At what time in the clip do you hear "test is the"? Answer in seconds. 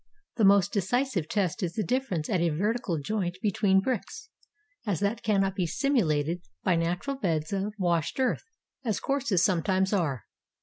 1.29-1.83